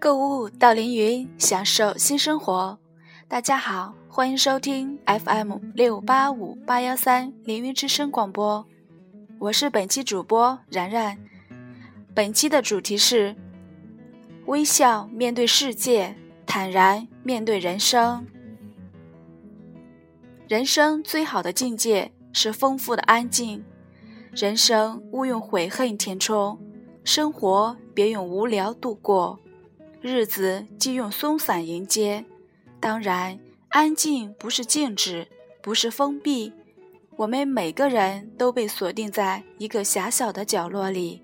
[0.00, 2.78] 购物到凌云，享受新生活。
[3.28, 8.66] 大家好，欢迎收听 FM 六八五八幺三凌云之声广播，
[9.38, 11.16] 我是本期主播然然。
[12.14, 13.36] 本期的主题是：
[14.46, 18.26] 微笑面对世界，坦然面对人生。
[20.48, 23.64] 人生最好的境界是丰富的安静。
[24.32, 26.58] 人生勿用悔恨填充，
[27.04, 29.38] 生活别用无聊度过，
[30.00, 32.24] 日子既用松散迎接。
[32.80, 35.28] 当然，安静不是静止，
[35.62, 36.50] 不是封闭。
[37.16, 41.20] 我们每个人都被锁定在一个狭小的角落里，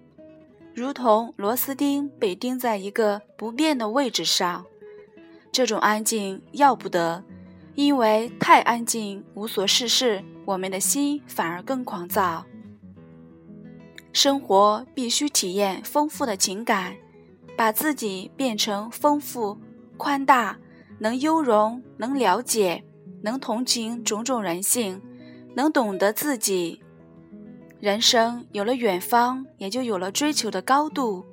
[0.75, 4.67] 如同螺丝钉被钉在一个不变的位置上。
[5.51, 7.25] 这种安静要不得，
[7.75, 12.45] 因为太安静无所事事，我们的心反而更狂躁。
[14.13, 16.97] 生活必须体验丰富的情感，
[17.57, 19.59] 把自己变成丰富、
[19.97, 20.59] 宽大，
[20.99, 22.85] 能优容、能了解、
[23.23, 25.01] 能同情种种人性，
[25.55, 26.83] 能懂得自己。
[27.81, 31.25] 人生有了远方，也就有了追求的高度。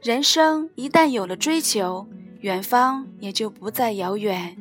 [0.00, 2.06] 人生一旦有了追求，
[2.40, 4.56] 远方也就不再遥远。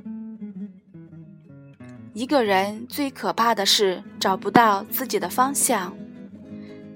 [2.14, 5.96] 一个人最可怕的是找不到自己的方向。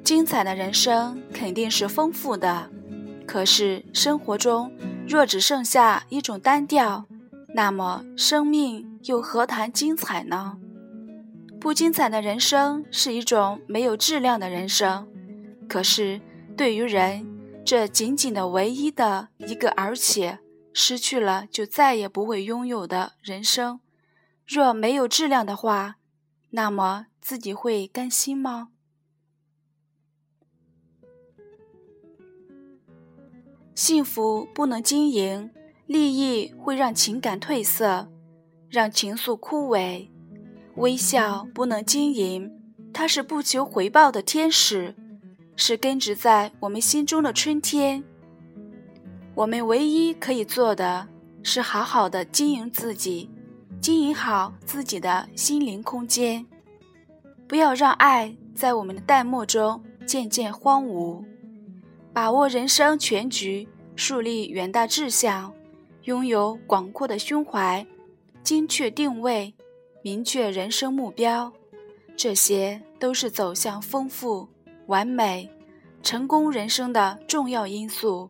[0.03, 2.69] 精彩的人生肯定是丰富的，
[3.28, 4.72] 可是生活中
[5.08, 7.05] 若只剩下一种单调，
[7.53, 10.58] 那么生命又何谈精彩呢？
[11.59, 15.08] 不精彩的人生是一种没有质量的人生。
[15.67, 16.20] 可是
[16.58, 17.27] 对于人，
[17.64, 20.39] 这仅仅的唯一的一个，而且
[20.73, 23.80] 失去了就再也不会拥有的人生，
[24.47, 25.97] 若没有质量的话，
[26.52, 28.70] 那么自己会甘心吗？
[33.80, 35.52] 幸福不能经营，
[35.86, 38.10] 利益会让情感褪色，
[38.67, 40.10] 让情愫枯萎；
[40.76, 42.52] 微笑不能经营，
[42.92, 44.94] 它是不求回报的天使，
[45.56, 48.04] 是根植在我们心中的春天。
[49.34, 51.08] 我们唯一可以做的
[51.42, 53.30] 是好好的经营自己，
[53.80, 56.45] 经营好自己的心灵空间，
[57.48, 61.23] 不要让爱在我们的淡漠中渐渐荒芜。
[62.20, 63.66] 把握人生全局，
[63.96, 65.54] 树立远大志向，
[66.04, 67.88] 拥有广阔的胸怀，
[68.44, 69.54] 精确定位，
[70.02, 71.54] 明确人生目标，
[72.18, 74.50] 这些都是走向丰富、
[74.88, 75.50] 完美、
[76.04, 78.30] 成功人生的重要因素。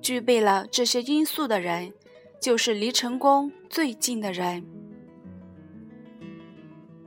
[0.00, 1.92] 具备了这些因素的人，
[2.40, 4.66] 就是离成功最近的人。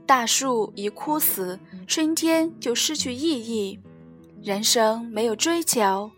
[0.06, 3.78] 大树一枯死，春天就失去意义。
[4.45, 6.11] 人生没有追求，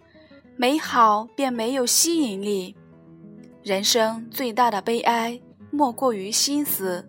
[0.58, 2.76] 美好便没有吸引力。
[3.64, 5.40] 人生最大的悲哀，
[5.72, 7.08] 莫过于心死。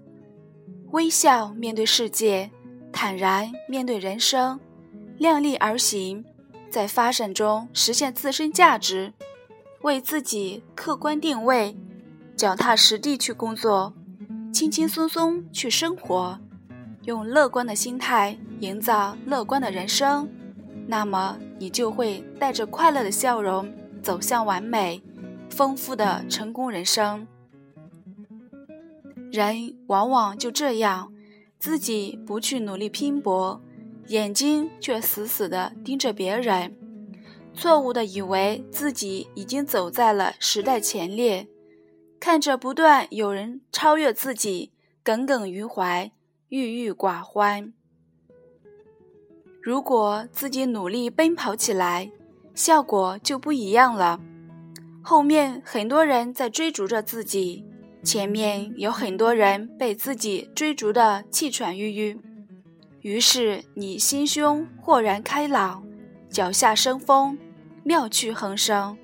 [0.92, 2.52] 微笑面对世界，
[2.92, 4.60] 坦然面对人生，
[5.16, 6.24] 量力而行，
[6.70, 9.12] 在发展中实现自身价值，
[9.80, 11.76] 为自己客观定位，
[12.36, 13.92] 脚踏实地去工作，
[14.52, 16.38] 轻轻松松去生活，
[17.06, 20.28] 用乐观的心态营造乐观的人生。
[20.91, 23.71] 那么，你就会带着快乐的笑容
[24.03, 25.03] 走向完美、
[25.50, 27.26] 丰富的成功人生。
[29.31, 31.12] 人往往就这样，
[31.59, 33.60] 自己不去努力拼搏，
[34.06, 36.75] 眼睛却死死地盯着别人，
[37.53, 41.47] 错误地以为自己已经走在了时代前列，
[42.19, 44.72] 看着不断有人超越自己，
[45.03, 46.10] 耿耿于怀，
[46.49, 47.75] 郁郁寡欢。
[49.60, 52.10] 如果自己努力奔跑起来，
[52.54, 54.20] 效果就不一样了。
[55.02, 57.64] 后面很多人在追逐着自己，
[58.04, 62.19] 前面有很多人被自己追逐的气喘吁吁。
[63.00, 65.84] 于是你心胸豁然开朗，
[66.30, 67.37] 脚下生风，
[67.82, 68.96] 妙趣横生。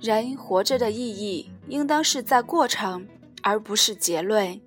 [0.00, 3.06] 人活着的意义，应当是在过程，
[3.42, 4.60] 而不是结论。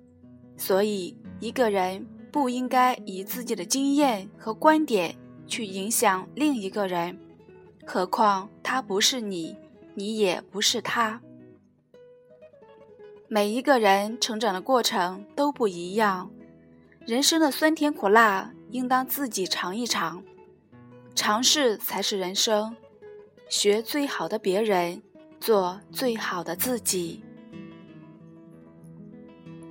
[0.56, 2.06] 所以一个人。
[2.36, 5.16] 不应该以自己的经验和观点
[5.46, 7.18] 去影响另一个人，
[7.86, 9.56] 何况他不是你，
[9.94, 11.22] 你也不是他。
[13.26, 16.30] 每一个人成长的过程都不一样，
[17.06, 20.22] 人生的酸甜苦辣应当自己尝一尝，
[21.14, 22.76] 尝试才是人生。
[23.48, 25.02] 学最好的别人，
[25.40, 27.24] 做最好的自己。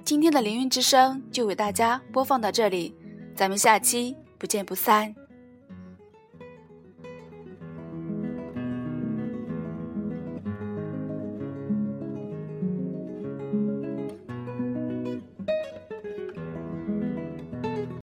[0.05, 2.93] 今天的凌云之声就为大家播放到这里，
[3.35, 5.15] 咱们下期不见不散。